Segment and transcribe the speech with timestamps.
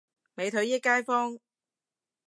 [0.33, 1.37] 美腿益街坊